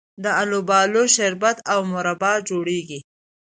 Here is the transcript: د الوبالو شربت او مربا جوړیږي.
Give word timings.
د 0.23 0.25
الوبالو 0.41 1.01
شربت 1.15 1.57
او 1.73 1.79
مربا 1.93 2.33
جوړیږي. 2.49 2.99